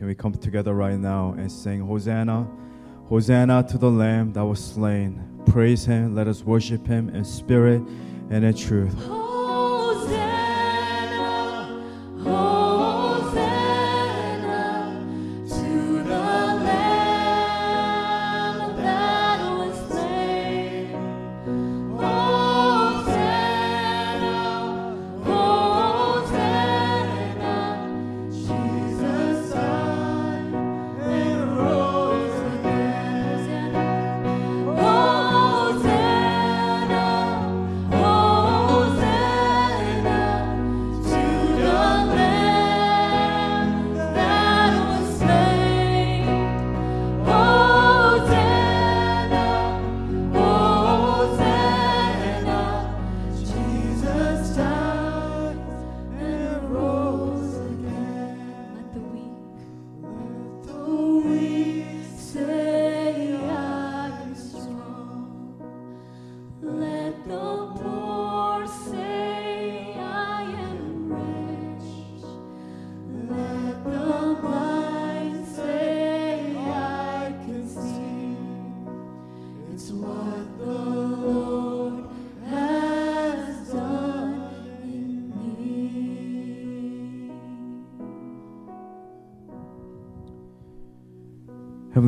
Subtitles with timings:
[0.00, 2.48] Can we come together right now and sing Hosanna?
[3.04, 5.22] Hosanna to the Lamb that was slain.
[5.44, 6.14] Praise Him.
[6.14, 7.82] Let us worship Him in spirit
[8.30, 8.96] and in truth.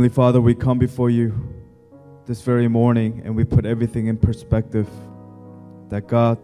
[0.02, 1.32] Heavenly Father, we come before you
[2.26, 4.88] this very morning and we put everything in perspective.
[5.90, 6.38] That God,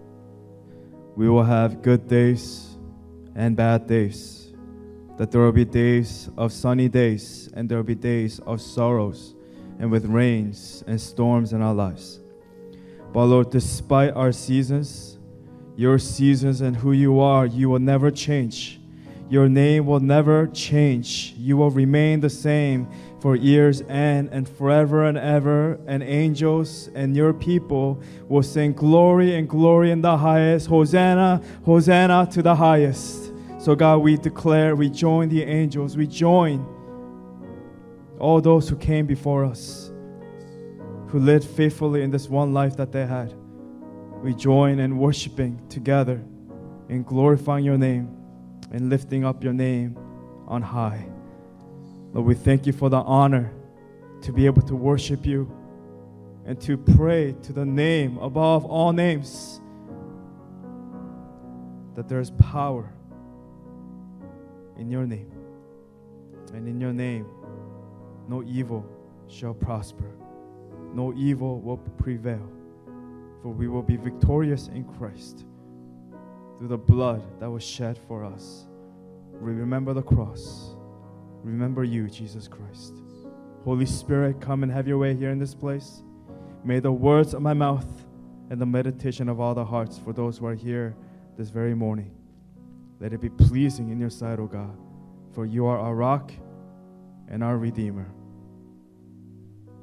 [1.17, 2.77] we will have good days
[3.35, 4.53] and bad days.
[5.17, 9.35] That there will be days of sunny days and there will be days of sorrows
[9.81, 12.21] and with rains and storms in our lives.
[13.13, 15.19] But Lord, despite our seasons,
[15.75, 18.78] your seasons and who you are, you will never change.
[19.31, 21.35] Your name will never change.
[21.37, 22.89] You will remain the same
[23.21, 25.79] for years and and forever and ever.
[25.87, 30.69] And angels and your people will sing glory and glory in the highest.
[30.69, 33.33] Hosanna hosanna to the highest.
[33.59, 35.97] So god we declare we join the angels.
[35.97, 36.67] We join
[38.19, 39.91] all those who came before us
[41.09, 43.35] who lived faithfully in this one life that they had.
[44.23, 46.23] We join in worshiping together
[46.89, 48.18] in glorifying your name
[48.73, 49.97] and lifting up your name
[50.47, 51.07] on high
[52.13, 53.53] Lord, we thank you for the honor
[54.23, 55.51] to be able to worship you
[56.47, 59.61] and to pray to the name above all names.
[61.95, 62.91] That there is power
[64.79, 65.31] in your name.
[66.55, 67.27] And in your name,
[68.27, 68.87] no evil
[69.29, 70.11] shall prosper,
[70.95, 72.51] no evil will prevail.
[73.43, 75.45] For we will be victorious in Christ
[76.59, 78.67] through the blood that was shed for us.
[79.41, 80.75] We remember the cross
[81.43, 82.95] remember you, Jesus Christ.
[83.65, 86.03] Holy Spirit, come and have your way here in this place.
[86.65, 87.87] May the words of my mouth
[88.51, 90.97] and the meditation of all the hearts for those who are here
[91.37, 92.11] this very morning,
[93.01, 94.77] let it be pleasing in your sight, O God,
[95.33, 96.33] for you are our rock
[97.29, 98.11] and our Redeemer.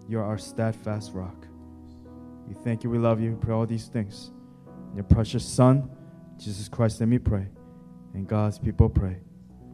[0.08, 1.48] You are our steadfast rock.
[2.48, 4.32] We thank you, we love you, we pray all these things.
[4.92, 5.90] In your precious Son,
[6.38, 7.48] Jesus Christ, let me pray.
[8.14, 9.18] And God's people pray.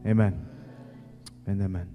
[0.06, 0.46] Amen
[1.46, 1.88] and amen.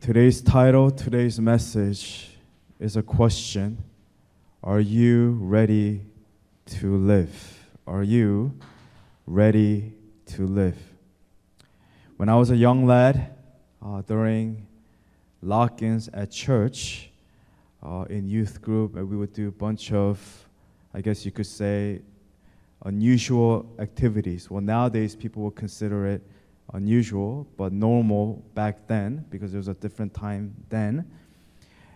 [0.00, 2.36] Today's title, today's message
[2.80, 3.82] is a question
[4.62, 6.02] Are you ready
[6.66, 7.68] to live?
[7.86, 8.58] Are you
[9.26, 9.94] ready
[10.26, 10.78] to live?
[12.16, 13.34] When I was a young lad,
[13.84, 14.66] uh, during
[15.40, 17.10] lock ins at church,
[17.82, 20.41] uh, in youth group, we would do a bunch of,
[20.94, 22.02] I guess you could say,
[22.84, 24.50] unusual activities.
[24.50, 26.22] Well, nowadays people would consider it
[26.72, 31.10] unusual but normal back then because it was a different time then.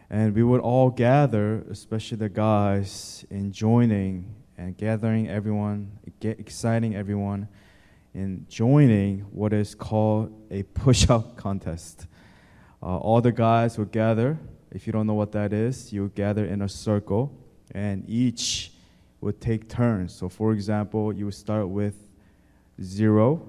[0.08, 5.90] And we would all gather, especially the guys, in joining and gathering everyone,
[6.22, 7.48] exciting everyone
[8.14, 12.06] in joining what is called a push up contest.
[12.82, 14.38] Uh, all the guys would gather.
[14.70, 17.32] If you don't know what that is, you would gather in a circle
[17.72, 18.72] and each
[19.20, 20.14] would take turns.
[20.14, 21.94] So, for example, you would start with
[22.82, 23.48] zero,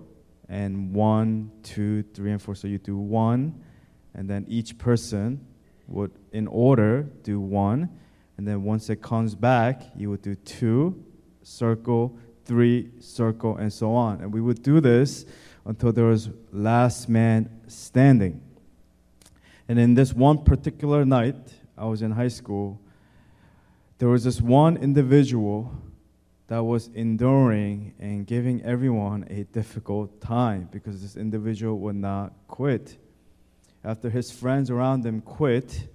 [0.50, 2.56] and one, two, three, and four.
[2.56, 3.62] So you do one,
[4.14, 5.46] and then each person
[5.88, 7.90] would, in order, do one.
[8.38, 11.04] And then once it comes back, you would do two,
[11.44, 14.22] circle, three, circle, and so on.
[14.22, 15.26] And we would do this
[15.66, 18.42] until there was last man standing.
[19.68, 21.36] And in this one particular night,
[21.78, 22.80] I was in high school,
[23.98, 25.72] there was this one individual
[26.48, 32.98] that was enduring and giving everyone a difficult time because this individual would not quit.
[33.84, 35.88] After his friends around him quit,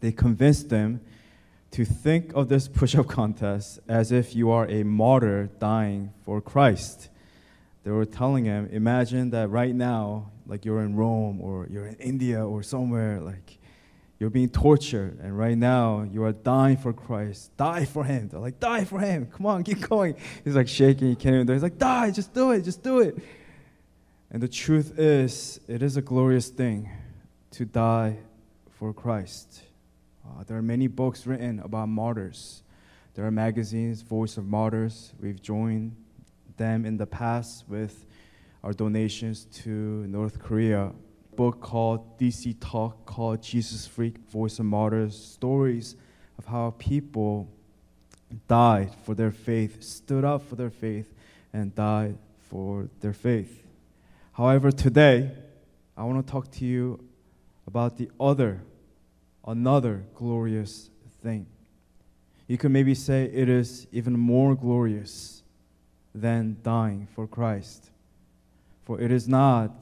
[0.00, 1.00] they convinced him
[1.72, 6.40] to think of this push up contest as if you are a martyr dying for
[6.40, 7.08] Christ.
[7.84, 11.96] They were telling him, imagine that right now, like you're in Rome or you're in
[11.96, 13.59] India or somewhere, like
[14.20, 17.56] you're being tortured, and right now you are dying for Christ.
[17.56, 18.28] Die for Him.
[18.28, 19.26] They're like, die for Him.
[19.26, 20.14] Come on, keep going.
[20.44, 21.08] He's like shaking.
[21.08, 21.56] He can't even do it.
[21.56, 23.16] He's like, die, just do it, just do it.
[24.30, 26.90] And the truth is, it is a glorious thing
[27.52, 28.18] to die
[28.72, 29.62] for Christ.
[30.22, 32.62] Uh, there are many books written about martyrs.
[33.14, 35.14] There are magazines, Voice of Martyrs.
[35.18, 35.96] We've joined
[36.58, 38.04] them in the past with
[38.62, 40.92] our donations to North Korea
[41.40, 45.96] book called DC Talk called Jesus Freak Voice of Martyrs stories
[46.36, 47.48] of how people
[48.46, 51.14] died for their faith, stood up for their faith,
[51.54, 52.18] and died
[52.50, 53.66] for their faith.
[54.32, 55.30] However, today,
[55.96, 57.02] I want to talk to you
[57.66, 58.60] about the other,
[59.46, 60.90] another glorious
[61.22, 61.46] thing.
[62.48, 65.42] You could maybe say it is even more glorious
[66.14, 67.88] than dying for Christ.
[68.84, 69.72] For it is not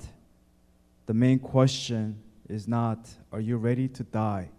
[1.09, 4.51] the main question is not, are you ready to die?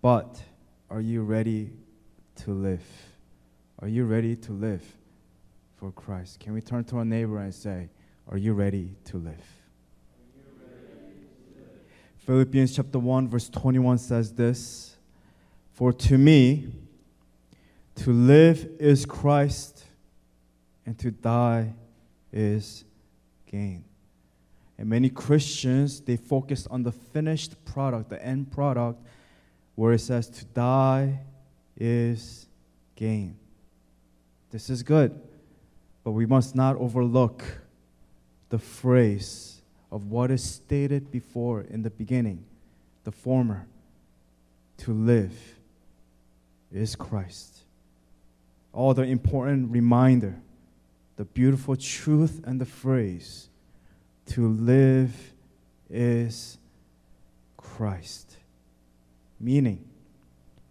[0.00, 0.42] But,
[0.88, 1.70] are you ready
[2.36, 2.82] to live?
[3.80, 4.82] Are you ready to live
[5.76, 6.40] for Christ?
[6.40, 7.90] Can we turn to our neighbor and say,
[8.26, 9.44] Are you ready to live?
[12.16, 14.96] Philippians chapter 1, verse 21 says this
[15.74, 16.72] For to me,
[17.96, 19.84] to live is Christ,
[20.86, 21.74] and to die
[22.32, 22.86] is
[23.46, 23.84] gain.
[24.78, 29.00] And many Christians, they focus on the finished product, the end product,
[29.74, 31.18] where it says to die
[31.76, 32.46] is
[32.94, 33.36] gain.
[34.50, 35.20] This is good,
[36.04, 37.44] but we must not overlook
[38.48, 39.60] the phrase
[39.90, 42.44] of what is stated before in the beginning,
[43.04, 43.66] the former.
[44.78, 45.36] To live
[46.72, 47.64] is Christ.
[48.72, 50.36] All the important reminder,
[51.16, 53.47] the beautiful truth and the phrase
[54.28, 55.32] to live
[55.90, 56.58] is
[57.56, 58.36] Christ.
[59.40, 59.84] Meaning,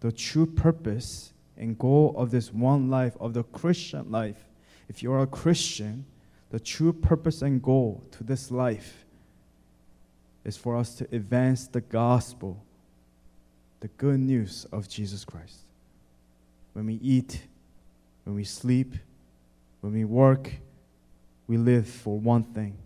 [0.00, 4.48] the true purpose and goal of this one life, of the Christian life,
[4.88, 6.04] if you're a Christian,
[6.50, 9.04] the true purpose and goal to this life
[10.44, 12.64] is for us to advance the gospel,
[13.80, 15.60] the good news of Jesus Christ.
[16.72, 17.42] When we eat,
[18.24, 18.94] when we sleep,
[19.80, 20.52] when we work,
[21.46, 22.76] we live for one thing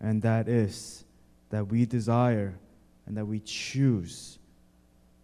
[0.00, 1.04] and that is
[1.50, 2.58] that we desire
[3.06, 4.38] and that we choose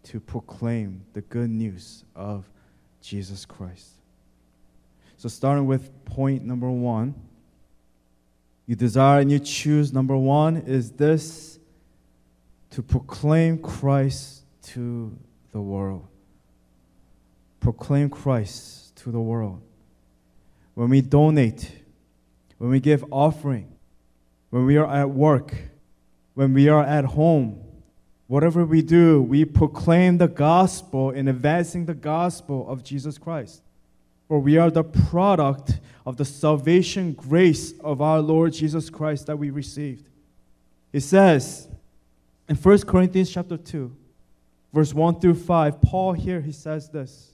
[0.04, 2.48] to proclaim the good news of
[3.00, 3.90] Jesus Christ.
[5.16, 7.14] So, starting with point number one,
[8.66, 11.58] you desire and you choose, number one, is this
[12.70, 15.16] to proclaim Christ to
[15.52, 16.06] the world.
[17.60, 19.62] Proclaim Christ to the world.
[20.74, 21.70] When we donate,
[22.58, 23.73] when we give offering,
[24.54, 25.52] when we are at work,
[26.34, 27.60] when we are at home,
[28.28, 33.62] whatever we do, we proclaim the gospel in advancing the gospel of Jesus Christ.
[34.28, 39.36] For we are the product of the salvation grace of our Lord Jesus Christ that
[39.36, 40.08] we received.
[40.92, 41.66] It says
[42.48, 43.92] in 1 Corinthians chapter 2,
[44.72, 47.32] verse 1 through 5, Paul here he says this.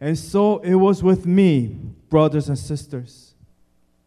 [0.00, 1.76] And so it was with me,
[2.08, 3.34] brothers and sisters.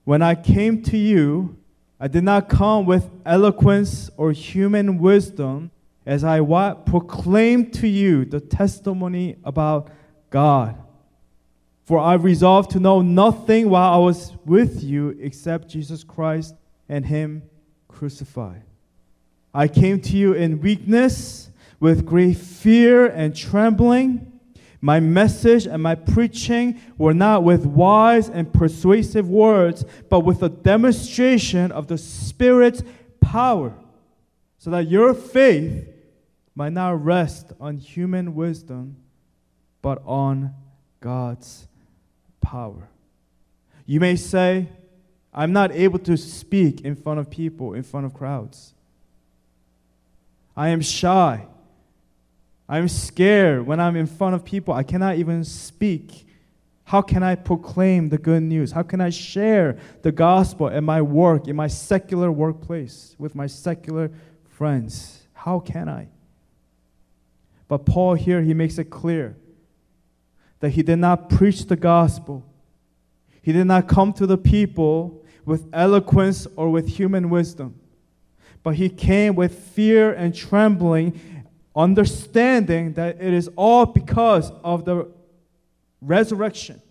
[0.03, 1.59] When I came to you,
[1.99, 5.71] I did not come with eloquence or human wisdom
[6.05, 6.85] as I what?
[6.85, 9.89] proclaim to you the testimony about
[10.29, 10.77] God.
[11.85, 16.55] For I resolved to know nothing while I was with you except Jesus Christ
[16.89, 17.43] and Him
[17.87, 18.63] crucified.
[19.53, 24.32] I came to you in weakness, with great fear and trembling.
[24.83, 30.49] My message and my preaching were not with wise and persuasive words, but with a
[30.49, 32.83] demonstration of the Spirit's
[33.21, 33.73] power,
[34.57, 35.87] so that your faith
[36.53, 38.97] might not rest on human wisdom,
[39.81, 40.53] but on
[40.99, 41.65] God's
[42.41, 42.89] power.
[43.85, 44.67] You may say,
[45.33, 48.73] I'm not able to speak in front of people, in front of crowds.
[50.57, 51.45] I am shy.
[52.67, 54.73] I'm scared when I'm in front of people.
[54.73, 56.25] I cannot even speak.
[56.85, 58.71] How can I proclaim the good news?
[58.71, 63.47] How can I share the gospel in my work, in my secular workplace, with my
[63.47, 64.11] secular
[64.49, 65.23] friends?
[65.33, 66.07] How can I?
[67.67, 69.35] But Paul here, he makes it clear
[70.59, 72.45] that he did not preach the gospel.
[73.41, 77.79] He did not come to the people with eloquence or with human wisdom,
[78.61, 81.19] but he came with fear and trembling,
[81.75, 85.07] understanding that it is all because of the
[86.01, 86.81] resurrection,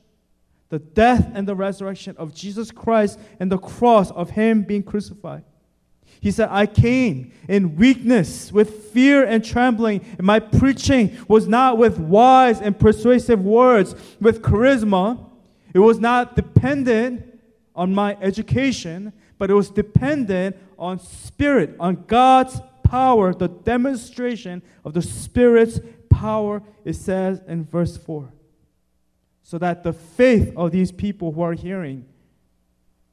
[0.71, 5.45] the death and the resurrection of Jesus Christ and the cross of him being crucified.
[6.21, 11.79] He said, I came in weakness, with fear and trembling, and my preaching was not
[11.79, 15.19] with wise and persuasive words, with charisma.
[15.75, 17.41] It was not dependent
[17.75, 22.61] on my education, but it was dependent on spirit, on God's
[22.93, 25.81] power, the demonstration of the Spirit's
[26.11, 28.31] power, it says in verse 4.
[29.43, 32.05] So that the faith of these people who are hearing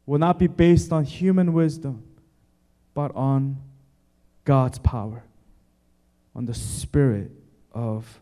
[0.06, 2.04] will not be based on human wisdom
[2.94, 3.56] but on
[4.44, 5.24] God's power,
[6.36, 7.32] on the Spirit
[7.72, 8.20] of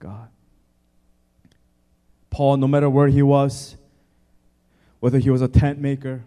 [0.00, 0.28] God.
[2.30, 3.76] Paul, no matter where he was,
[4.98, 6.24] whether he was a tent maker,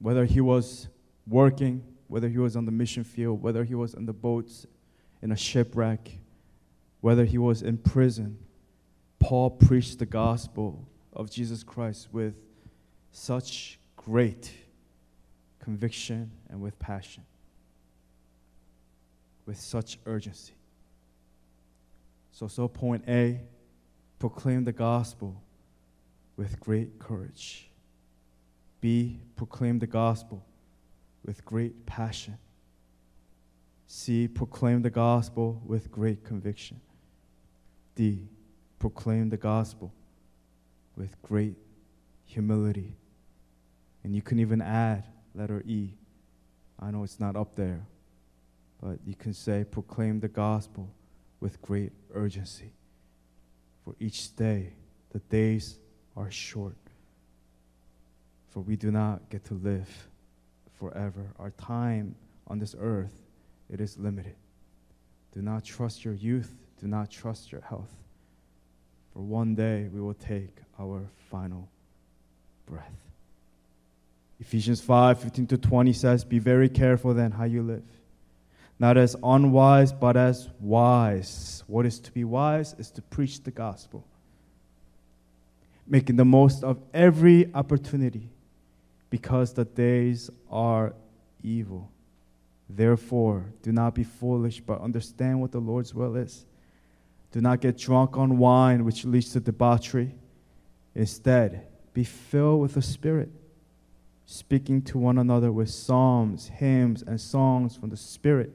[0.00, 0.88] whether he was
[1.28, 4.66] working, whether he was on the mission field, whether he was on the boats
[5.22, 6.18] in a shipwreck,
[7.00, 8.38] whether he was in prison,
[9.18, 12.34] Paul preached the gospel of Jesus Christ with
[13.12, 14.52] such great
[15.58, 17.24] conviction and with passion,
[19.44, 20.54] with such urgency.
[22.32, 23.40] So, so point A
[24.18, 25.42] proclaim the gospel
[26.36, 27.68] with great courage.
[28.80, 30.44] B, proclaim the gospel
[31.28, 32.38] with great passion.
[33.86, 36.80] C, proclaim the gospel with great conviction.
[37.94, 38.30] D,
[38.78, 39.92] proclaim the gospel
[40.96, 41.56] with great
[42.24, 42.96] humility.
[44.02, 45.04] And you can even add
[45.34, 45.98] letter E.
[46.80, 47.86] I know it's not up there,
[48.82, 50.88] but you can say, proclaim the gospel
[51.40, 52.72] with great urgency.
[53.84, 54.72] For each day,
[55.10, 55.78] the days
[56.16, 56.78] are short.
[58.48, 60.08] For we do not get to live
[60.78, 61.32] forever.
[61.38, 62.14] Our time
[62.46, 63.22] on this earth,
[63.70, 64.36] it is limited.
[65.32, 66.52] Do not trust your youth.
[66.80, 67.92] Do not trust your health.
[69.12, 71.68] For one day we will take our final
[72.66, 72.92] breath.
[74.40, 77.82] Ephesians 5 15 to 20 says, Be very careful then how you live.
[78.78, 81.64] Not as unwise, but as wise.
[81.66, 84.06] What is to be wise is to preach the gospel,
[85.86, 88.30] making the most of every opportunity
[89.10, 90.94] because the days are
[91.42, 91.90] evil.
[92.68, 96.44] Therefore, do not be foolish, but understand what the Lord's will is.
[97.32, 100.14] Do not get drunk on wine, which leads to debauchery.
[100.94, 103.30] Instead, be filled with the Spirit
[104.30, 108.54] speaking to one another with psalms, hymns, and songs from the Spirit.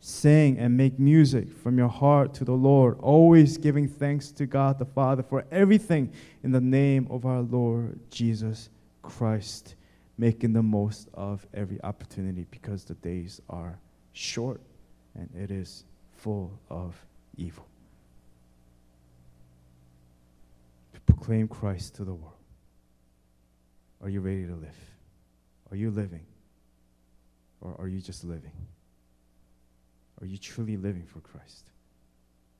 [0.00, 4.78] Sing and make music from your heart to the Lord, always giving thanks to God
[4.78, 6.12] the Father for everything
[6.42, 8.68] in the name of our Lord Jesus
[9.02, 9.74] Christ,
[10.16, 13.78] making the most of every opportunity because the days are
[14.12, 14.60] short
[15.14, 16.94] and it is full of
[17.36, 17.66] evil.
[20.94, 22.32] To proclaim Christ to the world.
[24.02, 24.76] Are you ready to live?
[25.70, 26.26] Are you living?
[27.60, 28.52] Or are you just living?
[30.20, 31.64] Are you truly living for Christ?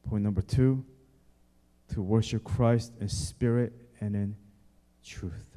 [0.09, 0.85] Point number two
[1.93, 4.37] to worship Christ in spirit and in
[5.05, 5.52] truth.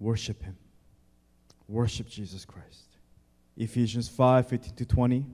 [0.00, 0.56] Worship Him.
[1.68, 2.88] Worship Jesus Christ.
[3.56, 5.26] Ephesians 5 15 to 20,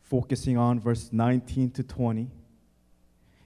[0.00, 2.30] focusing on verse 19 to 20.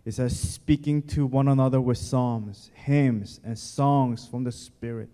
[0.05, 5.09] It says, speaking to one another with psalms, hymns, and songs from the Spirit.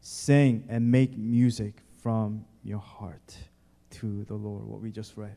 [0.00, 3.36] Sing and make music from your heart
[3.90, 5.36] to the Lord, what we just read.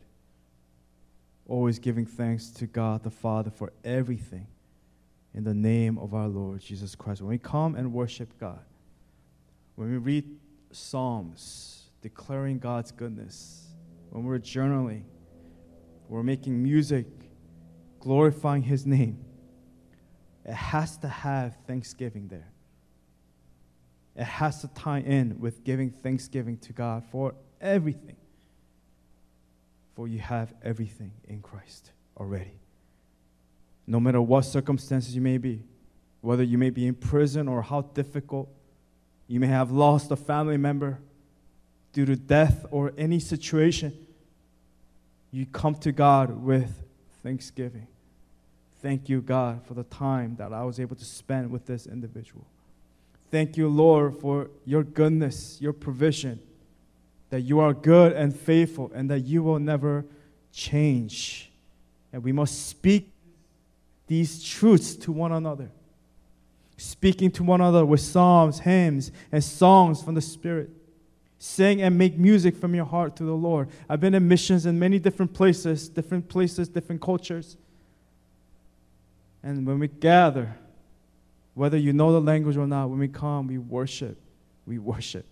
[1.48, 4.48] Always giving thanks to God the Father for everything
[5.34, 7.22] in the name of our Lord Jesus Christ.
[7.22, 8.60] When we come and worship God,
[9.76, 10.26] when we read
[10.72, 13.68] Psalms declaring God's goodness,
[14.10, 15.04] when we're journaling,
[16.10, 17.06] we're making music
[18.00, 19.24] glorifying His name,
[20.44, 22.52] it has to have thanksgiving there.
[24.16, 28.18] It has to tie in with giving thanksgiving to God for everything.
[29.96, 32.60] For you have everything in Christ already.
[33.88, 35.64] No matter what circumstances you may be,
[36.22, 38.48] whether you may be in prison or how difficult,
[39.28, 41.00] you may have lost a family member
[41.94, 43.94] due to death or any situation,
[45.32, 46.84] you come to God with
[47.24, 47.88] thanksgiving.
[48.82, 52.46] Thank you, God, for the time that I was able to spend with this individual.
[53.30, 56.40] Thank you, Lord, for your goodness, your provision,
[57.30, 60.04] that you are good and faithful, and that you will never
[60.52, 61.50] change.
[62.12, 63.10] And we must speak
[64.12, 65.72] these truths to one another.
[66.75, 70.70] Speaking to one another with psalms, hymns, and songs from the Spirit.
[71.39, 73.70] Sing and make music from your heart to the Lord.
[73.88, 77.56] I've been in missions in many different places, different places, different cultures.
[79.44, 80.58] And when we gather,
[81.53, 84.18] whether you know the language or not, when we come, we worship.
[84.65, 85.25] We worship.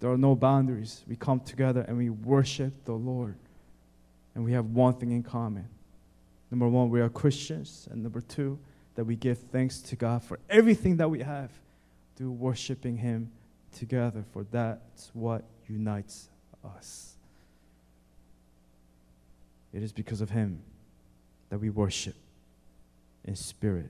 [0.00, 1.04] There are no boundaries.
[1.06, 3.34] We come together and we worship the Lord.
[4.34, 5.68] And we have one thing in common.
[6.52, 7.88] Number one, we are Christians.
[7.90, 8.58] And number two,
[8.94, 11.50] that we give thanks to God for everything that we have
[12.14, 13.30] through worshiping Him
[13.74, 16.28] together, for that's what unites
[16.76, 17.14] us.
[19.72, 20.60] It is because of Him
[21.48, 22.16] that we worship
[23.24, 23.88] in spirit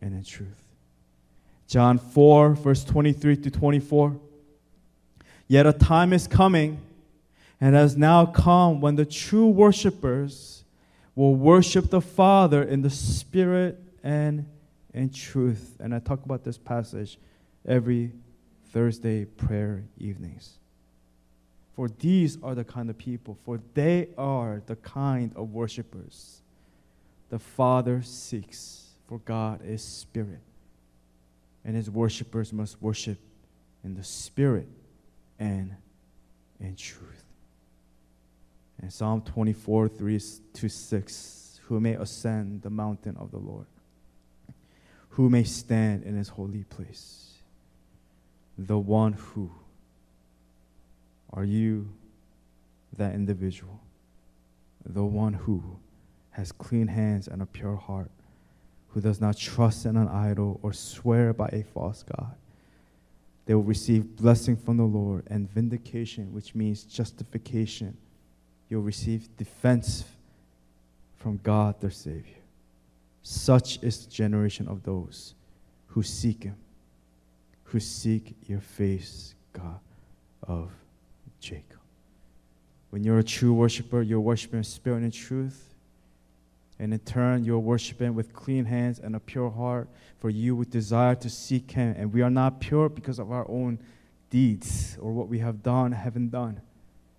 [0.00, 0.48] and in truth.
[1.68, 4.16] John 4, verse 23 to 24.
[5.48, 6.80] Yet a time is coming
[7.60, 10.63] and has now come when the true worshipers
[11.14, 14.46] will worship the Father in the spirit and
[14.92, 15.76] in truth.
[15.80, 17.18] And I talk about this passage
[17.66, 18.12] every
[18.72, 20.58] Thursday prayer evenings.
[21.74, 26.40] For these are the kind of people, for they are the kind of worshipers
[27.30, 30.38] the Father seeks, for God is spirit.
[31.64, 33.18] And his worshipers must worship
[33.82, 34.68] in the spirit
[35.40, 35.74] and
[36.60, 37.13] in truth.
[38.84, 40.20] And Psalm 24, 3
[40.52, 43.64] to 6 Who may ascend the mountain of the Lord?
[45.08, 47.32] Who may stand in his holy place?
[48.58, 49.50] The one who.
[51.32, 51.88] Are you
[52.98, 53.80] that individual?
[54.84, 55.62] The one who
[56.32, 58.10] has clean hands and a pure heart,
[58.88, 62.34] who does not trust in an idol or swear by a false God.
[63.46, 67.96] They will receive blessing from the Lord and vindication, which means justification.
[68.68, 70.04] You'll receive defense
[71.16, 72.36] from God their Savior.
[73.22, 75.34] Such is the generation of those
[75.88, 76.56] who seek Him,
[77.64, 79.80] who seek your face, God
[80.46, 80.70] of
[81.40, 81.78] Jacob.
[82.90, 85.74] When you're a true worshiper, you're worshiping spirit and truth.
[86.78, 90.70] And in turn, you're worshiping with clean hands and a pure heart, for you would
[90.70, 91.94] desire to seek Him.
[91.96, 93.78] And we are not pure because of our own
[94.30, 96.60] deeds or what we have done, haven't done.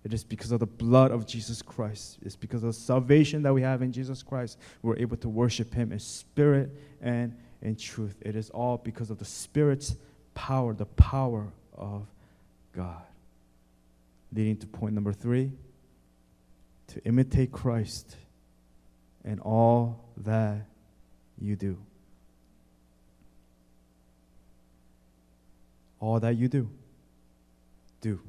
[0.06, 2.18] It is because of the blood of Jesus Christ.
[2.22, 4.56] It's because of the salvation that we have in Jesus Christ.
[4.80, 6.70] We're able to worship Him in spirit
[7.02, 8.14] and in truth.
[8.20, 9.96] It is all because of the Spirit's
[10.32, 12.06] power, the power of
[12.72, 13.02] God.
[14.32, 15.50] Leading to point number three
[16.86, 18.14] to imitate Christ
[19.24, 20.68] in all that
[21.36, 21.78] you do.
[25.98, 26.70] All that you do,
[28.00, 28.20] do.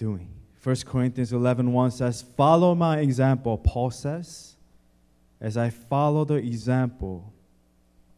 [0.00, 0.30] Doing.
[0.62, 4.56] 1 Corinthians 11 1 says, Follow my example, Paul says,
[5.42, 7.34] as I follow the example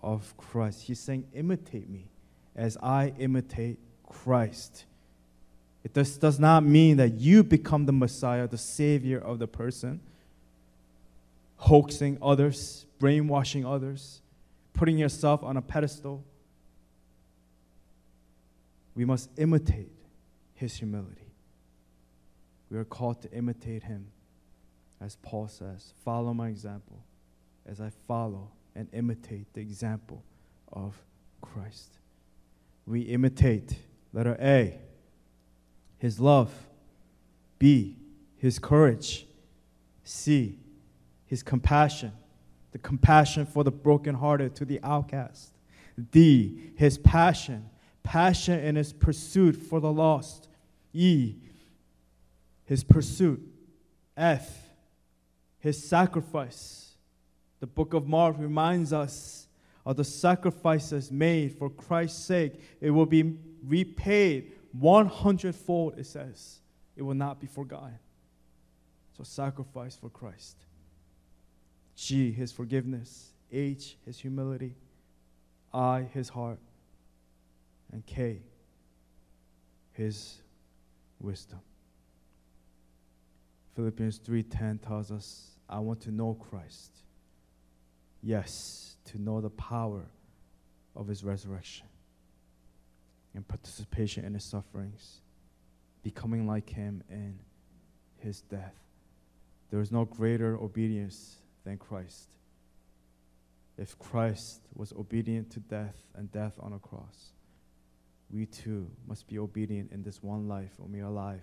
[0.01, 0.83] of Christ.
[0.83, 2.07] He's saying, Imitate me
[2.55, 4.85] as I imitate Christ.
[5.83, 10.01] It does, does not mean that you become the Messiah, the Savior of the person
[11.57, 14.23] hoaxing others, brainwashing others,
[14.73, 16.25] putting yourself on a pedestal.
[18.95, 19.91] We must imitate
[20.55, 21.22] his humility.
[22.73, 24.07] We are called to imitate him,
[24.99, 27.05] as Paul says follow my example
[27.69, 30.25] as I follow and imitate the example
[30.73, 30.97] of
[31.43, 31.99] Christ.
[32.87, 33.77] We imitate,
[34.15, 34.79] letter A,
[35.99, 36.51] his love,
[37.59, 37.99] B,
[38.39, 39.27] his courage,
[40.03, 40.59] C,
[41.27, 42.13] his compassion,
[42.73, 45.53] the compassion for the brokenhearted to the outcast.
[46.11, 47.69] D, his passion,
[48.03, 50.49] passion in his pursuit for the lost.
[50.95, 51.35] E,
[52.65, 53.41] his pursuit.
[54.17, 54.49] F,
[55.59, 56.95] his sacrifice.
[57.61, 59.47] The book of Mark reminds us
[59.85, 62.61] of the sacrifices made for Christ's sake.
[62.81, 66.61] It will be repaid 100 fold, it says.
[66.97, 67.99] It will not be forgotten.
[69.17, 70.57] So, sacrifice for Christ.
[71.97, 73.33] G, his forgiveness.
[73.51, 74.75] H, his humility.
[75.73, 76.59] I, his heart.
[77.93, 78.41] And K,
[79.93, 80.39] his
[81.21, 81.61] wisdom.
[83.75, 86.93] Philippians 3:10 tells us, I want to know Christ.
[88.23, 90.07] Yes, to know the power
[90.95, 91.87] of his resurrection
[93.35, 95.23] and participation in his sufferings,
[96.03, 97.39] becoming like him in
[98.19, 98.77] his death.
[99.71, 102.29] There is no greater obedience than Christ.
[103.79, 107.33] If Christ was obedient to death and death on a cross,
[108.31, 111.43] we too must be obedient in this one life when we are alive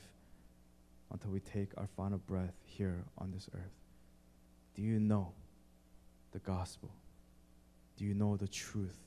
[1.12, 3.80] until we take our final breath here on this earth.
[4.76, 5.34] Do you know
[6.32, 6.91] the gospel?
[7.98, 8.98] Do you know the truth?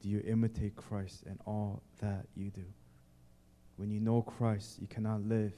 [0.00, 2.64] Do you imitate Christ in all that you do?
[3.76, 5.52] When you know Christ, you cannot live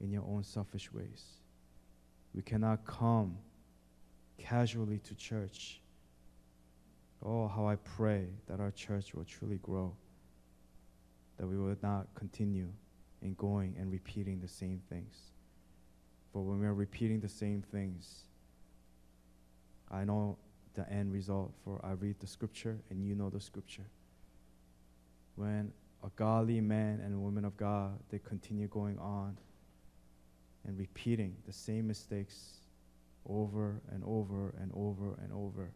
[0.00, 1.24] in your own selfish ways.
[2.34, 3.36] We cannot come
[4.38, 5.80] casually to church.
[7.24, 9.94] Oh, how I pray that our church will truly grow,
[11.38, 12.68] that we will not continue
[13.26, 15.16] in going and repeating the same things.
[16.32, 18.22] For when we are repeating the same things,
[19.90, 20.38] I know
[20.74, 23.86] the end result, for I read the scripture and you know the scripture.
[25.34, 25.72] When
[26.04, 29.36] a godly man and woman of God, they continue going on
[30.64, 32.60] and repeating the same mistakes
[33.28, 35.70] over and over and over and over,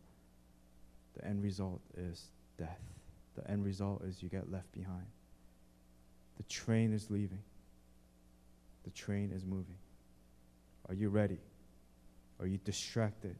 [1.16, 2.80] the end result is death.
[3.34, 5.06] The end result is you get left behind.
[6.40, 7.42] The train is leaving.
[8.84, 9.76] The train is moving.
[10.88, 11.36] Are you ready?
[12.40, 13.36] Are you distracted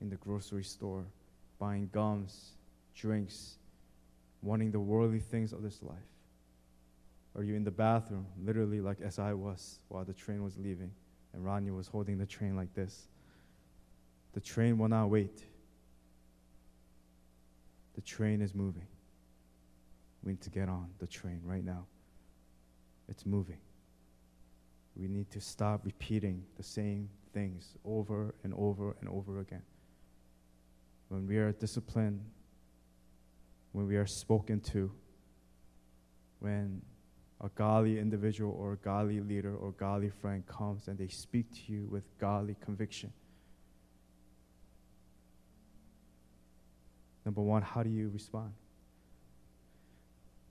[0.00, 1.04] in the grocery store,
[1.58, 2.52] buying gums,
[2.94, 3.58] drinks,
[4.40, 5.98] wanting the worldly things of this life?
[7.36, 10.92] Are you in the bathroom, literally like as I was while the train was leaving,
[11.34, 13.06] and Rania was holding the train like this?
[14.32, 15.44] The train will not wait.
[17.96, 18.86] The train is moving.
[20.22, 21.84] We need to get on the train right now.
[23.10, 23.58] It's moving.
[24.96, 29.62] We need to stop repeating the same things over and over and over again.
[31.08, 32.20] When we are disciplined,
[33.72, 34.90] when we are spoken to,
[36.38, 36.82] when
[37.40, 41.72] a godly individual or a godly leader or godly friend comes and they speak to
[41.72, 43.12] you with godly conviction.
[47.24, 48.52] Number one, how do you respond?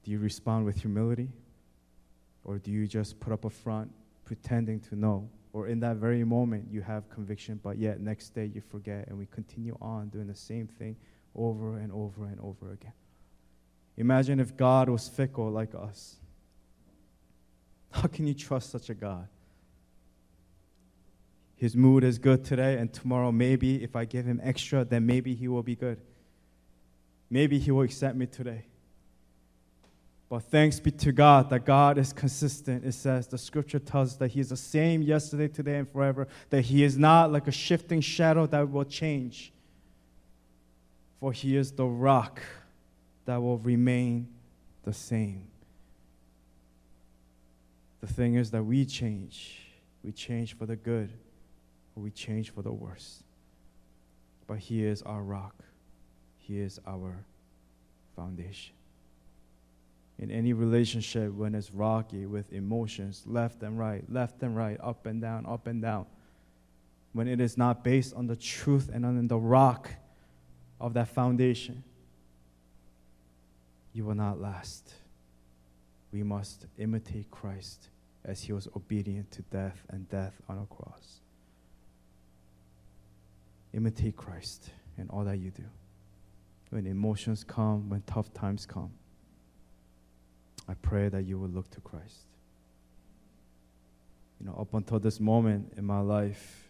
[0.04, 1.30] Do you respond with humility?
[2.49, 3.91] Or do you just put up a front
[4.25, 5.29] pretending to know?
[5.53, 9.19] Or in that very moment, you have conviction, but yet next day you forget, and
[9.19, 10.95] we continue on doing the same thing
[11.35, 12.93] over and over and over again.
[13.97, 16.15] Imagine if God was fickle like us.
[17.91, 19.27] How can you trust such a God?
[21.55, 25.35] His mood is good today, and tomorrow, maybe if I give him extra, then maybe
[25.35, 26.01] he will be good.
[27.29, 28.65] Maybe he will accept me today.
[30.30, 32.86] But thanks be to God that God is consistent.
[32.86, 36.28] It says, the scripture tells us that He is the same yesterday, today, and forever,
[36.52, 39.52] that He is not like a shifting shadow that will change.
[41.20, 42.42] For He is the rock
[43.26, 44.28] that will remain
[44.84, 45.48] the same.
[48.02, 49.58] The thing is that we change.
[50.04, 51.12] We change for the good,
[51.96, 53.24] or we change for the worse.
[54.46, 55.56] But He is our rock,
[56.38, 57.26] He is our
[58.15, 58.76] foundation
[60.19, 65.05] in any relationship when it's rocky with emotions, left and right, left and right, up
[65.05, 66.05] and down, up and down,
[67.13, 69.89] when it is not based on the truth and on the rock
[70.79, 71.84] of that foundation,
[73.93, 74.93] you will not last.
[76.12, 77.88] We must imitate Christ
[78.25, 81.21] as he was obedient to death and death on a cross.
[83.73, 85.63] Imitate Christ in all that you do.
[86.71, 88.91] When emotions come, when tough times come,
[90.69, 92.27] I pray that you will look to Christ.
[94.39, 96.69] You know, up until this moment in my life,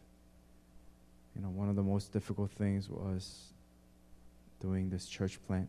[1.35, 3.51] you know, one of the most difficult things was
[4.62, 5.67] doing this church plant.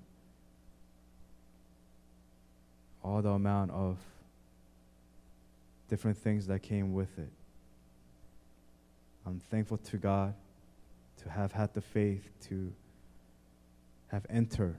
[3.02, 3.98] All the amount of
[5.88, 7.32] different things that came with it.
[9.26, 10.34] I'm thankful to God
[11.22, 12.72] to have had the faith to
[14.08, 14.76] have entered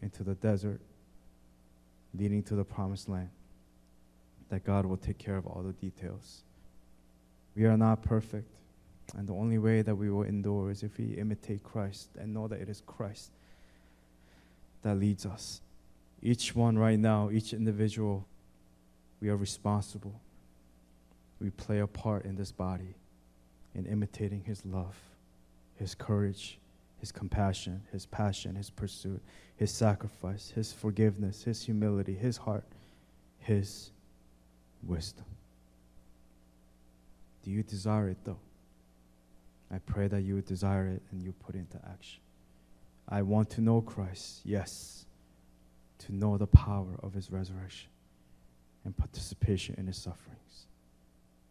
[0.00, 0.80] into the desert
[2.16, 3.30] leading to the promised land.
[4.50, 6.42] That God will take care of all the details.
[7.56, 8.50] We are not perfect,
[9.16, 12.48] and the only way that we will endure is if we imitate Christ and know
[12.48, 13.30] that it is Christ
[14.82, 15.60] that leads us.
[16.22, 18.26] Each one right now, each individual,
[19.20, 20.20] we are responsible.
[21.40, 22.94] We play a part in this body
[23.74, 24.96] in imitating His love,
[25.76, 26.58] His courage,
[27.04, 29.20] his compassion, his passion, his pursuit,
[29.56, 32.64] his sacrifice, his forgiveness, his humility, his heart,
[33.40, 33.90] his
[34.82, 35.26] wisdom.
[37.42, 38.38] Do you desire it though?
[39.70, 42.22] I pray that you would desire it and you put it into action.
[43.06, 45.04] I want to know Christ, yes,
[45.98, 47.90] to know the power of his resurrection
[48.86, 50.68] and participation in his sufferings,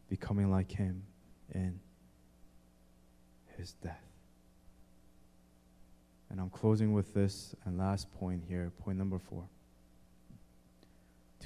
[0.09, 1.03] becoming like him
[1.53, 1.79] in
[3.55, 4.12] his death.
[6.33, 9.43] And I'm closing with this and last point here, point number four.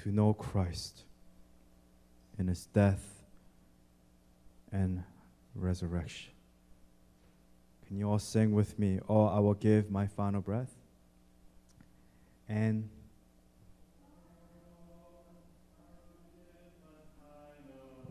[0.02, 1.04] To know Christ
[2.38, 3.18] in his death,
[4.72, 5.02] and
[5.54, 6.30] resurrection.
[7.86, 9.00] Can you all sing with me?
[9.08, 10.70] Oh, I will give my final breath.
[12.48, 12.88] And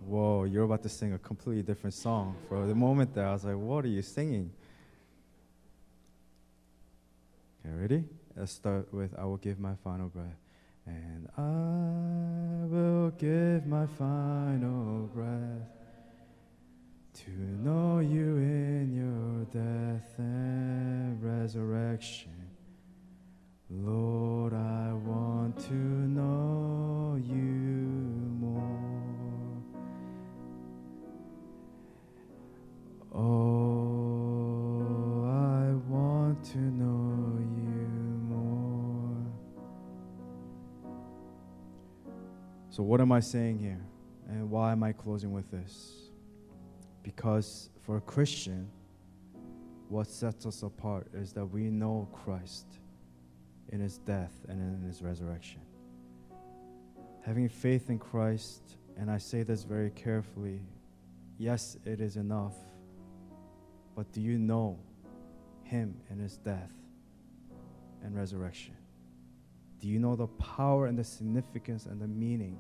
[0.05, 2.37] Whoa, you're about to sing a completely different song.
[2.47, 4.51] For the moment there, I was like, what are you singing?
[7.67, 8.03] Okay, ready?
[8.35, 10.37] Let's start with I will give my final breath.
[10.85, 15.67] And I will give my final breath
[17.25, 22.31] to know you in your death and resurrection.
[23.69, 27.43] Lord, I want to know you
[28.39, 28.77] more.
[33.13, 33.76] Oh,
[42.77, 43.81] So, what am I saying here?
[44.29, 46.11] And why am I closing with this?
[47.01, 48.69] Because for a Christian,
[49.89, 52.67] what sets us apart is that we know Christ
[53.69, 55.61] in his death and in his resurrection.
[57.25, 58.61] Having faith in Christ,
[58.95, 60.61] and I say this very carefully,
[61.39, 62.53] yes, it is enough
[63.95, 64.77] but do you know
[65.63, 66.73] him in his death
[68.03, 68.75] and resurrection?
[69.79, 72.57] Do you know the power and the significance and the meaning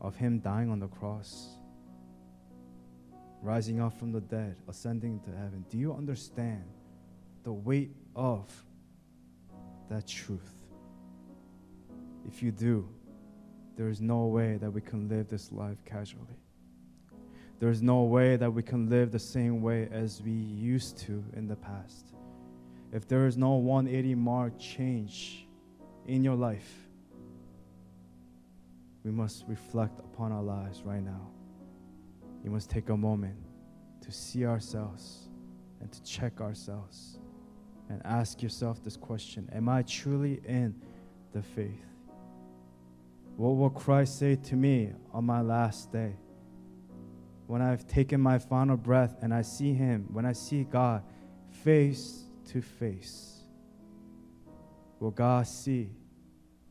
[0.00, 1.58] of him dying on the cross,
[3.42, 5.64] rising up from the dead, ascending to heaven?
[5.68, 6.64] Do you understand
[7.42, 8.48] the weight of
[9.88, 10.52] that truth?
[12.26, 12.88] If you do,
[13.76, 16.38] there is no way that we can live this life casually.
[17.58, 21.48] There's no way that we can live the same way as we used to in
[21.48, 22.14] the past.
[22.92, 25.45] If there is no 180 mark change
[26.06, 26.88] in your life,
[29.04, 31.28] we must reflect upon our lives right now.
[32.44, 33.36] You must take a moment
[34.00, 35.28] to see ourselves
[35.80, 37.18] and to check ourselves
[37.88, 40.74] and ask yourself this question Am I truly in
[41.32, 41.84] the faith?
[43.36, 46.16] What will Christ say to me on my last day?
[47.46, 51.02] when I've taken my final breath and I see Him, when I see God
[51.64, 53.35] face to face,
[55.00, 55.90] will God see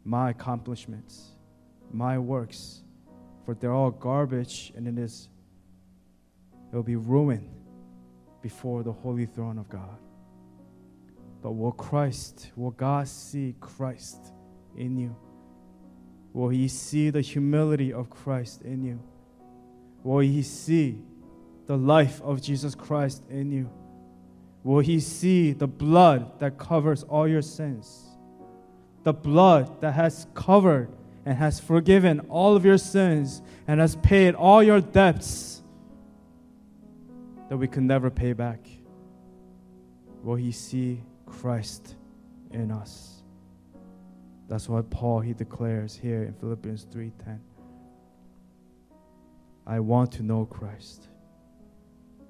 [0.03, 1.31] my accomplishments,
[1.91, 2.81] my works?
[3.45, 5.29] For they're all garbage and it is
[6.71, 7.49] it will be ruined
[8.41, 9.97] before the holy throne of God.
[11.41, 14.33] But will Christ, will God see Christ
[14.75, 15.15] in you?
[16.33, 18.99] Will He see the humility of Christ in you?
[20.05, 21.01] Will he see
[21.65, 23.71] the life of Jesus Christ in you?
[24.63, 28.14] Will he see the blood that covers all your sins?
[29.05, 30.89] The blood that has covered
[31.27, 35.61] and has forgiven all of your sins and has paid all your debts
[37.47, 38.67] that we can never pay back.
[40.23, 41.95] Will he see Christ
[42.49, 43.21] in us?
[44.47, 47.39] That's what Paul he declares here in Philippians 3:10.
[49.67, 51.09] I want to know Christ.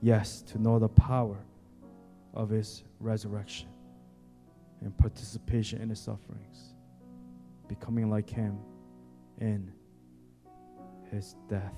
[0.01, 1.38] Yes, to know the power
[2.33, 3.69] of his resurrection
[4.86, 6.76] and participation in his sufferings,
[7.67, 8.60] becoming like him
[9.39, 9.74] in
[11.12, 11.74] his death.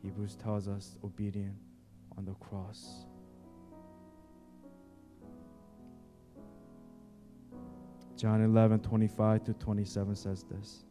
[0.00, 1.56] Hebrews tells us obedient
[2.16, 3.06] on the cross.
[8.16, 10.84] John 11, 25 to 27 says this.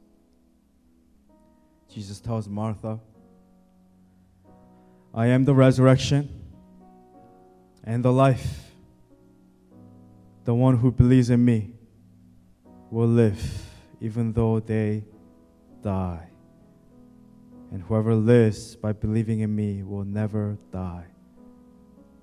[1.88, 3.00] Jesus tells Martha,
[5.14, 6.28] I am the resurrection
[7.86, 8.73] and the life.
[10.46, 11.74] The one who believes in me
[12.92, 13.42] will live
[14.02, 15.06] even though they
[15.82, 16.28] die.
[17.72, 21.06] And whoever lives by believing in me will never die.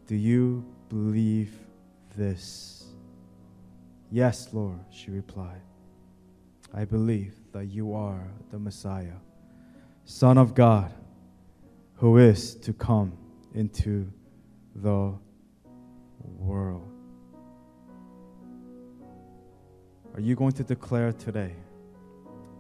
[0.07, 1.59] Do you believe
[2.17, 2.85] this?
[4.11, 5.63] Yes, Lord, she replied.
[6.75, 9.17] I believe that you are the Messiah,
[10.05, 10.93] Son of God
[12.01, 13.13] who is to come
[13.55, 14.11] into
[14.75, 15.13] the
[16.39, 16.90] world.
[20.15, 21.55] Are you going to declare today,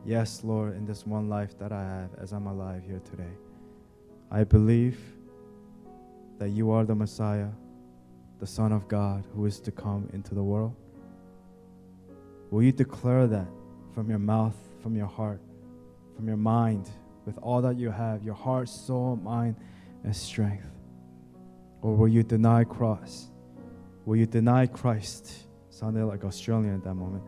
[0.04, 3.32] Yes, Lord, in this one life that I have as I'm alive here today,
[4.30, 4.98] I believe
[6.38, 7.48] that you are the Messiah,
[8.38, 10.74] the Son of God who is to come into the world?
[12.50, 13.46] Will you declare that
[13.94, 15.40] from your mouth, from your heart,
[16.16, 16.88] from your mind,
[17.26, 19.54] with all that you have, your heart, soul, mind,
[20.02, 20.66] and strength?
[21.82, 23.28] Or will you deny cross?
[24.06, 25.46] Will you deny Christ?
[25.68, 27.22] Sounded like Australian at that moment.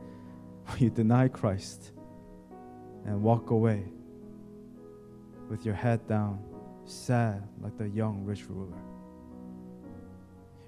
[0.69, 1.93] Will you deny Christ
[3.05, 3.85] and walk away
[5.49, 6.43] with your head down
[6.85, 8.77] sad like the young rich ruler?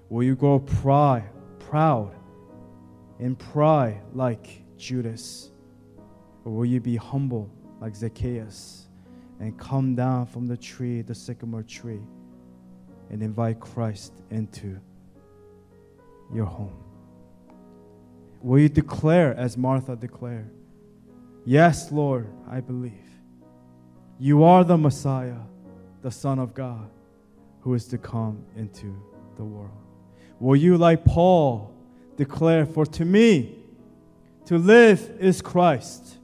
[0.09, 1.29] Will you grow pride,
[1.59, 2.15] proud
[3.19, 5.51] in pride like Judas?
[6.43, 7.49] Or will you be humble
[7.81, 8.87] like Zacchaeus
[9.39, 12.01] and come down from the tree, the sycamore tree,
[13.09, 14.79] and invite Christ into
[16.33, 16.84] your home?
[18.41, 20.49] Will you declare as Martha declared,
[21.45, 22.93] Yes, Lord, I believe.
[24.19, 25.37] You are the Messiah,
[26.01, 26.89] the Son of God,
[27.61, 28.95] who is to come into
[29.35, 29.77] the world.
[30.39, 31.73] Will you, like Paul,
[32.15, 33.55] declare, For to me,
[34.45, 36.17] to live is Christ,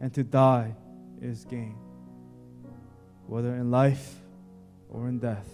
[0.00, 0.74] and to die
[1.22, 1.76] is gain?
[3.26, 4.16] Whether in life
[4.90, 5.48] or in death,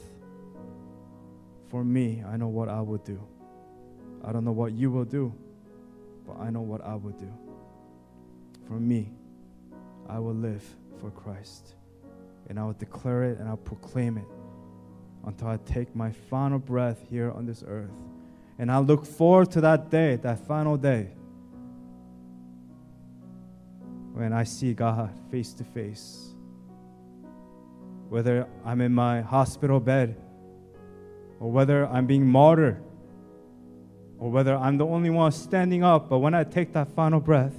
[1.68, 3.20] for me, I know what I will do.
[4.24, 5.32] I don't know what you will do,
[6.26, 7.32] but I know what I will do.
[8.66, 9.12] For me,
[10.08, 10.64] I will live
[11.00, 11.74] for Christ.
[12.48, 14.24] And I will declare it and I'll proclaim it
[15.24, 17.90] until I take my final breath here on this earth.
[18.58, 21.08] And I look forward to that day, that final day,
[24.12, 26.34] when I see God face to face.
[28.08, 30.16] Whether I'm in my hospital bed,
[31.40, 32.82] or whether I'm being martyred,
[34.22, 37.54] or whether I'm the only one standing up, but when I take that final breath,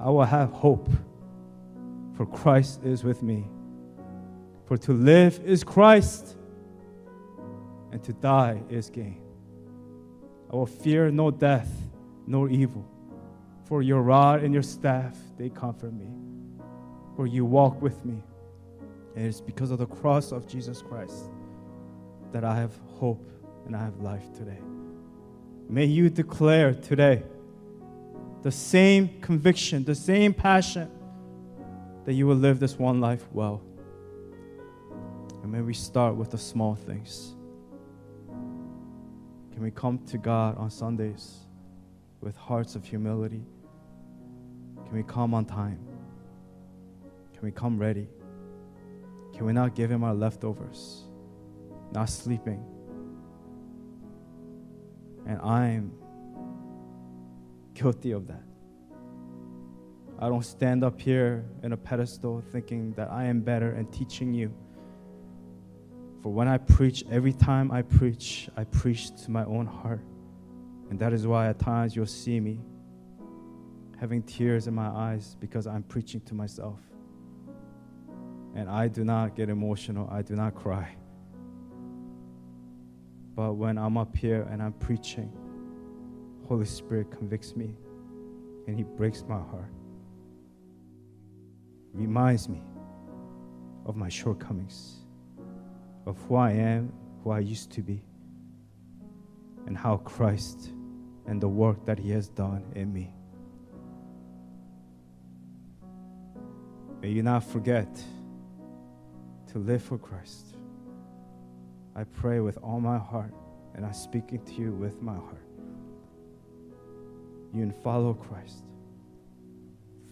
[0.00, 0.88] I will have hope,
[2.16, 3.46] for Christ is with me.
[4.64, 6.38] For to live is Christ,
[7.92, 9.20] and to die is gain.
[10.50, 11.70] I will fear no death,
[12.26, 12.88] nor evil,
[13.66, 16.08] for your rod and your staff, they comfort me.
[17.14, 18.22] For you walk with me.
[19.16, 21.24] And it is because of the cross of Jesus Christ
[22.32, 23.30] that I have hope
[23.66, 24.62] and I have life today.
[25.68, 27.22] May you declare today
[28.42, 30.90] the same conviction, the same passion
[32.06, 33.60] that you will live this one life well.
[35.42, 37.34] And may we start with the small things.
[39.52, 41.36] Can we come to God on Sundays
[42.22, 43.44] with hearts of humility?
[44.86, 45.78] Can we come on time?
[47.34, 48.08] Can we come ready?
[49.34, 51.02] Can we not give Him our leftovers?
[51.92, 52.64] Not sleeping.
[55.28, 55.92] And I'm
[57.74, 58.42] guilty of that.
[60.18, 64.34] I don't stand up here in a pedestal thinking that I am better and teaching
[64.34, 64.52] you.
[66.22, 70.04] For when I preach, every time I preach, I preach to my own heart.
[70.90, 72.58] And that is why at times you'll see me
[74.00, 76.80] having tears in my eyes because I'm preaching to myself.
[78.54, 80.96] And I do not get emotional, I do not cry.
[83.38, 85.32] But when I'm up here and I'm preaching,
[86.48, 87.76] Holy Spirit convicts me
[88.66, 89.70] and He breaks my heart.
[91.92, 92.60] Reminds me
[93.86, 95.04] of my shortcomings,
[96.04, 98.02] of who I am, who I used to be,
[99.66, 100.72] and how Christ
[101.28, 103.14] and the work that He has done in me.
[107.00, 107.88] May you not forget
[109.52, 110.57] to live for Christ.
[111.98, 113.34] I pray with all my heart,
[113.74, 115.48] and I'm speaking to you with my heart
[117.52, 118.64] you can follow Christ.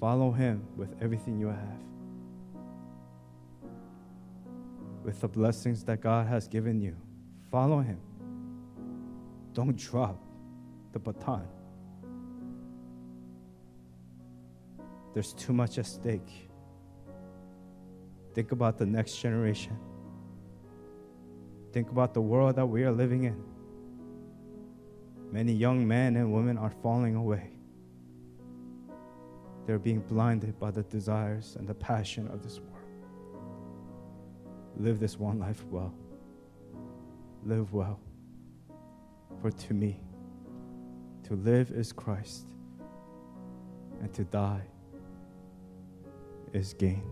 [0.01, 1.81] Follow Him with everything you have.
[5.05, 6.97] With the blessings that God has given you.
[7.51, 8.01] Follow Him.
[9.53, 10.21] Don't drop
[10.93, 11.47] the baton.
[15.15, 16.51] There's too much at stake.
[18.35, 19.79] Think about the next generation.
[21.77, 23.37] Think about the world that we are living in.
[25.31, 27.51] Many young men and women are falling away.
[29.67, 32.89] They're being blinded by the desires and the passion of this world.
[34.79, 35.93] Live this one life well.
[37.45, 38.01] Live well.
[39.43, 40.01] For to me,
[41.25, 42.47] to live is Christ,
[44.01, 44.65] and to die
[46.55, 47.05] is gain.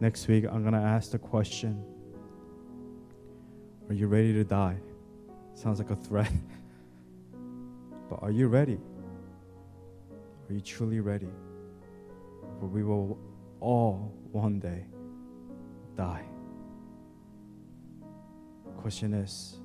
[0.00, 1.84] Next week, I'm going to ask the question
[3.88, 4.76] Are you ready to die?
[5.54, 6.32] Sounds like a threat.
[8.10, 8.78] but are you ready?
[10.48, 11.28] Are you truly ready?
[12.58, 13.18] For we will
[13.60, 14.86] all one day
[15.96, 16.24] die.
[18.76, 19.58] Question is,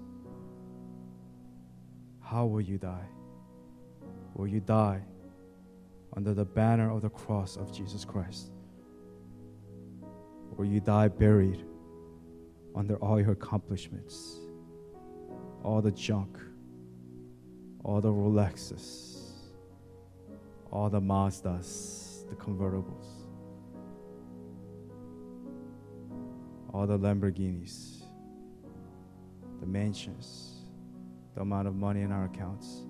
[2.22, 3.07] how will you die?
[4.36, 5.01] Will you die
[6.15, 8.51] under the banner of the cross of Jesus Christ?
[10.57, 11.65] Or you die buried
[12.76, 14.41] under all your accomplishments?
[15.63, 16.38] all the junk,
[17.84, 19.17] all the Rolexes,
[20.72, 23.17] all the Mazdas, the convertibles.
[26.74, 28.03] all the Lamborghinis,
[29.59, 30.61] the mansions,
[31.36, 32.86] the amount of money in our accounts.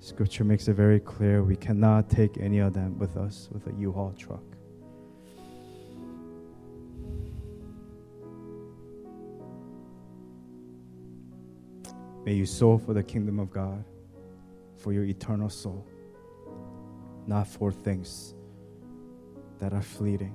[0.00, 3.72] Scripture makes it very clear we cannot take any of them with us with a
[3.78, 4.42] U-Haul truck.
[12.24, 13.84] May you sow for the kingdom of God,
[14.76, 15.86] for your eternal soul,
[17.26, 18.34] not for things
[19.58, 20.34] that are fleeting.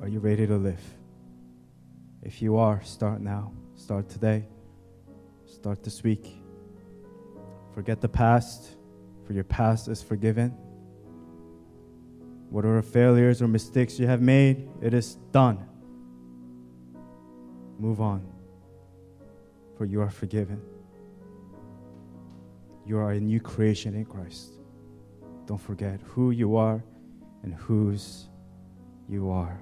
[0.00, 0.82] Are you ready to live?
[2.22, 3.52] If you are, start now.
[3.76, 4.46] Start today.
[5.46, 6.42] Start this week.
[7.74, 8.76] Forget the past,
[9.26, 10.50] for your past is forgiven.
[12.50, 15.66] Whatever failures or mistakes you have made, it is done.
[17.78, 18.26] Move on,
[19.76, 20.60] for you are forgiven.
[22.86, 24.52] You are a new creation in Christ.
[25.46, 26.82] Don't forget who you are
[27.42, 28.26] and whose
[29.08, 29.60] you are.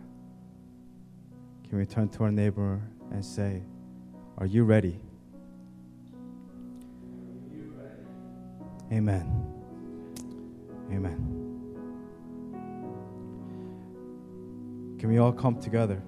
[1.68, 3.62] Can we turn to our neighbor and say,
[4.38, 5.00] Are you ready?
[8.92, 9.44] Amen.
[10.92, 11.34] Amen.
[14.98, 16.00] Can we all come together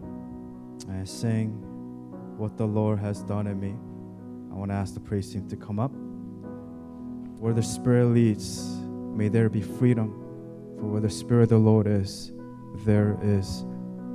[0.89, 1.51] and sing
[2.37, 3.75] what the Lord has done in me?
[4.57, 5.93] I want to ask the praise team to come up.
[7.39, 8.65] Where the Spirit leads,
[9.15, 10.09] may there be freedom.
[10.79, 12.33] For where the Spirit of the Lord is,
[12.87, 13.67] there is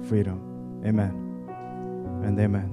[0.09, 0.81] freedom.
[0.83, 1.11] Amen
[2.23, 2.70] and amen.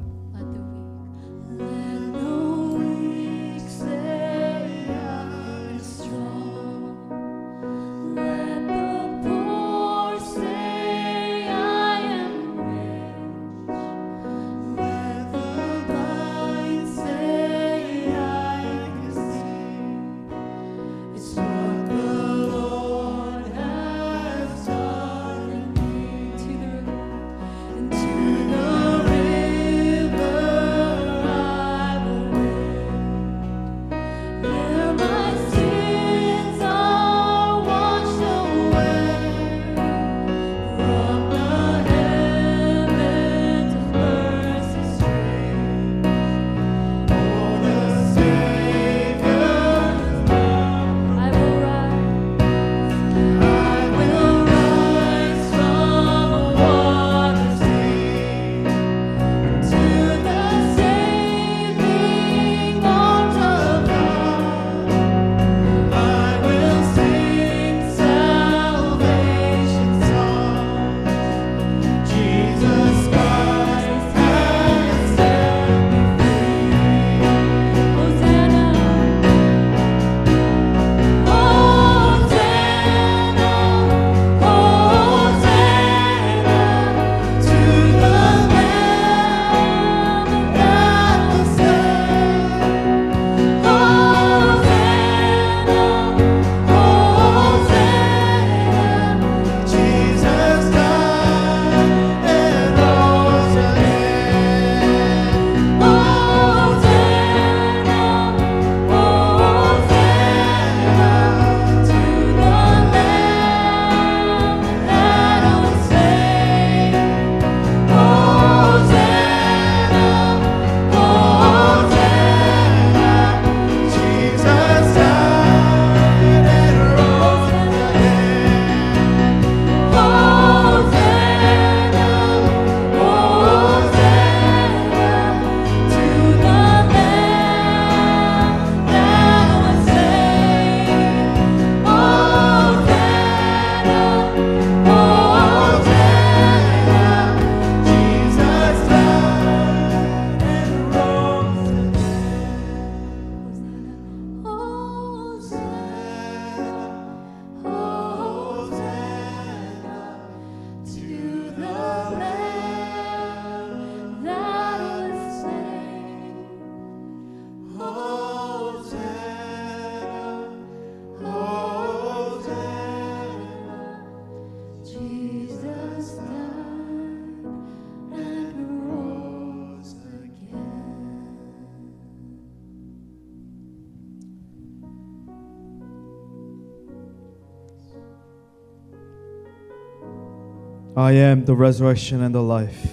[191.08, 192.86] I am the resurrection and the life.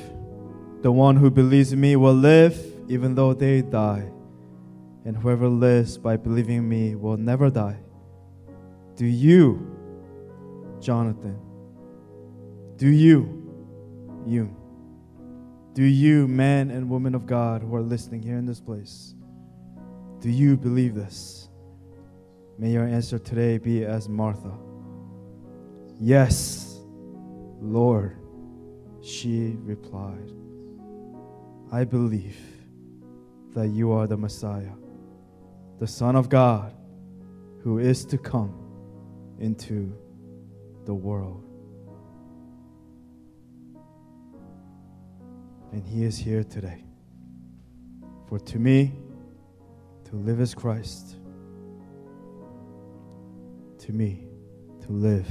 [0.84, 2.58] The one who believes in me will live
[2.88, 4.10] even though they die.
[5.04, 7.78] And whoever lives by believing in me will never die.
[8.96, 9.60] Do you,
[10.80, 11.38] Jonathan,
[12.78, 13.52] do you
[14.26, 14.56] you?
[15.74, 19.14] Do you, men and women of God who are listening here in this place,
[20.22, 21.50] do you believe this?
[22.58, 24.54] May your answer today be as Martha.
[26.00, 26.65] Yes,
[27.66, 28.18] Lord,
[29.02, 30.32] she replied.
[31.72, 32.38] I believe
[33.54, 34.74] that you are the Messiah,
[35.80, 36.74] the Son of God,
[37.64, 38.54] who is to come
[39.40, 39.98] into
[40.86, 41.44] the world.
[45.72, 46.84] And He is here today.
[48.30, 48.94] For to me,
[50.06, 51.16] to live is Christ.
[53.80, 54.28] To me,
[54.86, 55.28] to live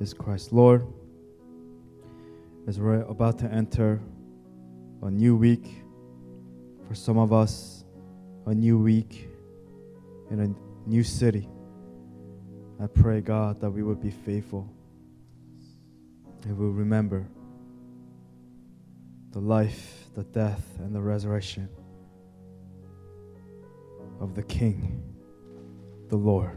[0.00, 0.52] is Christ.
[0.52, 0.86] Lord,
[2.70, 4.00] as we're about to enter
[5.02, 5.82] a new week,
[6.86, 7.84] for some of us,
[8.46, 9.28] a new week
[10.30, 11.48] in a new city,
[12.80, 14.72] I pray, God, that we would be faithful
[16.44, 17.26] and we'll remember
[19.32, 21.68] the life, the death, and the resurrection
[24.20, 25.02] of the King,
[26.08, 26.56] the Lord.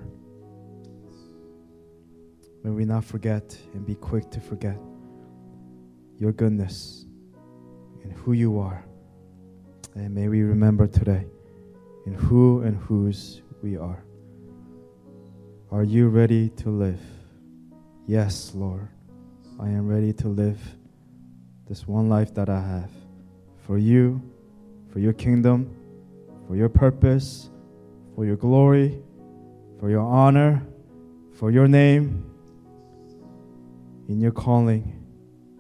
[2.64, 4.78] May we not forget and be quick to forget
[6.18, 7.06] your goodness
[8.04, 8.84] and who you are.
[9.96, 11.26] And may we remember today
[12.06, 14.04] in who and whose we are.
[15.72, 17.02] Are you ready to live?
[18.06, 18.88] Yes, Lord.
[19.60, 20.60] I am ready to live
[21.68, 22.92] this one life that I have
[23.66, 24.22] for you,
[24.92, 25.76] for your kingdom,
[26.48, 27.50] for your purpose,
[28.16, 29.02] for your glory,
[29.80, 30.66] for your honor,
[31.34, 32.30] for your name.
[34.10, 35.03] In your calling,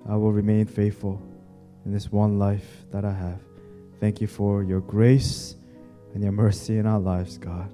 [0.07, 1.21] I will remain faithful
[1.85, 3.39] in this one life that I have.
[3.99, 5.55] Thank you for your grace
[6.13, 7.71] and your mercy in our lives, God.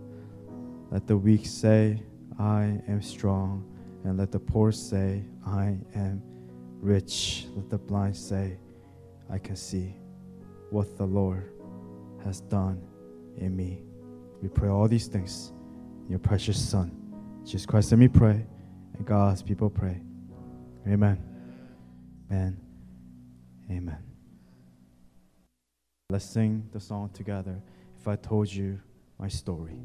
[0.91, 2.01] Let the weak say,
[2.37, 3.65] I am strong,
[4.03, 6.21] and let the poor say, I am
[6.81, 7.47] rich.
[7.55, 8.57] Let the blind say,
[9.29, 9.95] I can see
[10.69, 11.51] what the Lord
[12.23, 12.81] has done
[13.37, 13.81] in me.
[14.41, 15.51] We pray all these things
[16.05, 16.91] in your precious Son,
[17.43, 17.91] Jesus Christ.
[17.91, 18.45] Let me pray,
[18.95, 20.01] and God's people pray.
[20.87, 21.28] Amen.
[22.31, 22.57] Amen.
[23.71, 23.97] Amen.
[26.11, 27.61] Let's sing the song together.
[27.99, 28.79] If I told you
[29.17, 29.79] my story.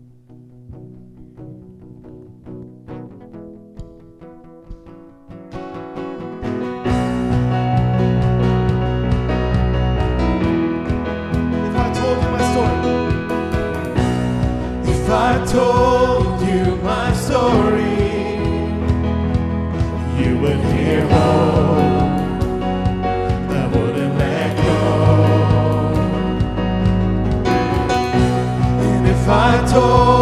[14.86, 18.36] If I told you my story,
[20.18, 21.53] you would hear hope
[29.76, 30.13] if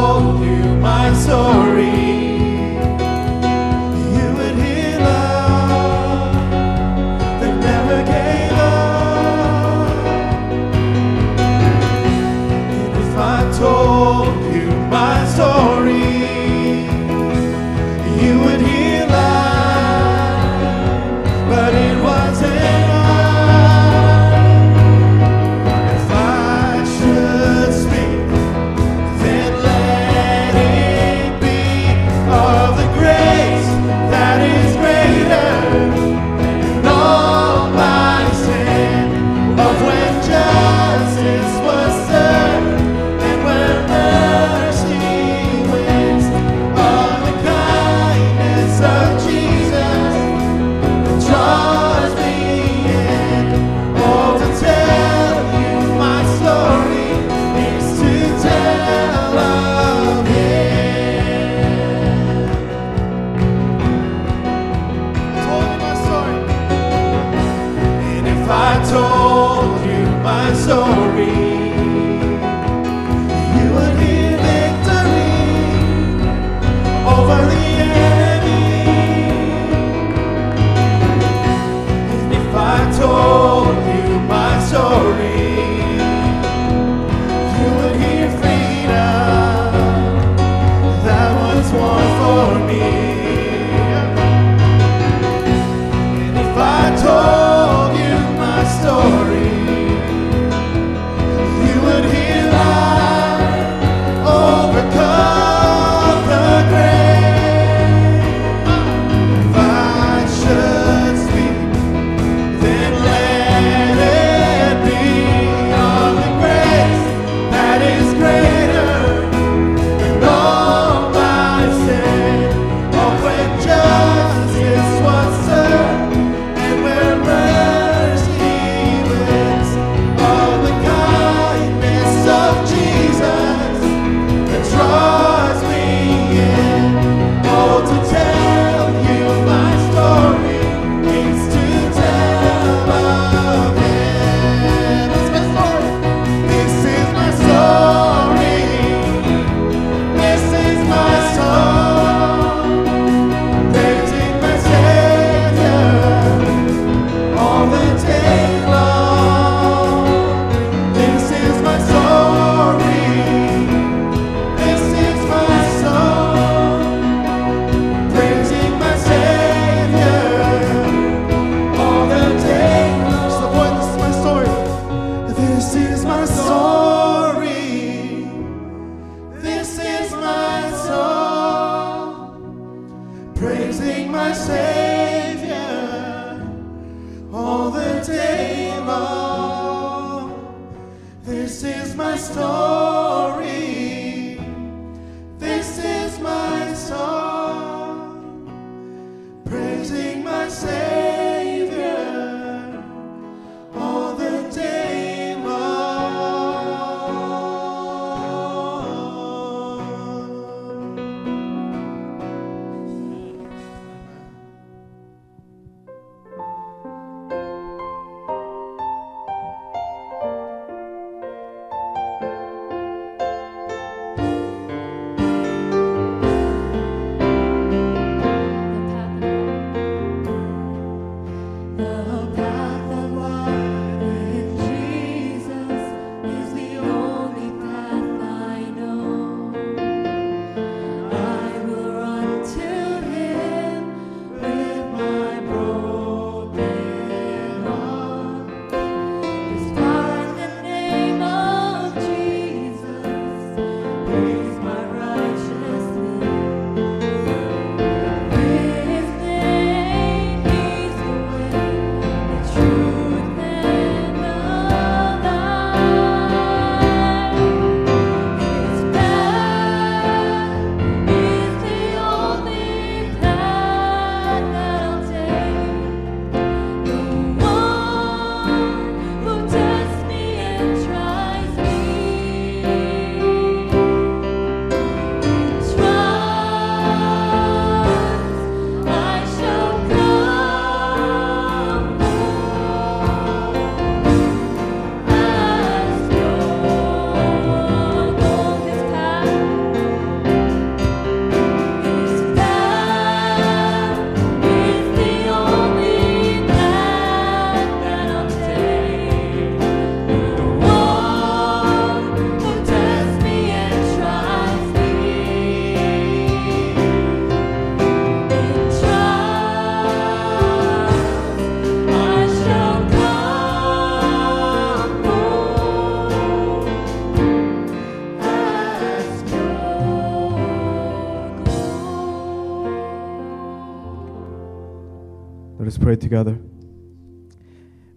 [335.92, 336.38] pray together.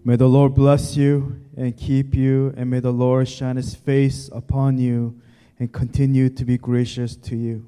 [0.04, 4.28] May the Lord bless you and keep you, and may the Lord shine his face
[4.34, 5.18] upon you
[5.58, 7.66] and continue to be gracious to you.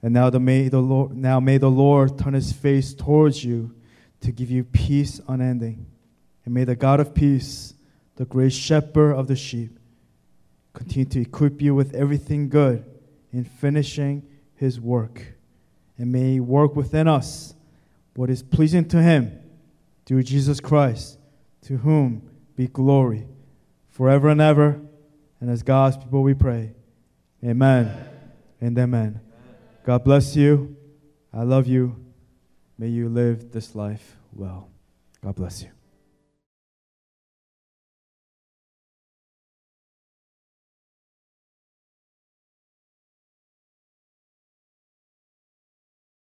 [0.00, 3.74] And now the may the Lord now may the Lord turn his face towards you
[4.22, 5.84] to give you peace unending.
[6.46, 7.74] And may the God of peace,
[8.16, 9.78] the great shepherd of the sheep,
[10.72, 12.82] continue to equip you with everything good
[13.30, 14.22] in finishing
[14.54, 15.34] his work.
[15.98, 17.52] And may he work within us
[18.18, 19.38] what is pleasing to him
[20.04, 21.20] through Jesus Christ,
[21.62, 23.28] to whom be glory
[23.90, 24.80] forever and ever.
[25.40, 26.74] And as God's people we pray.
[27.44, 27.88] Amen
[28.60, 29.20] and amen.
[29.84, 30.76] God bless you.
[31.32, 31.94] I love you.
[32.76, 34.68] May you live this life well.
[35.22, 35.77] God bless you.